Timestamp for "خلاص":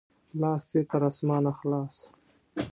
1.59-1.95